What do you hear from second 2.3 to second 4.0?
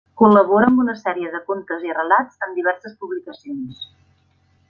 en diverses publicacions.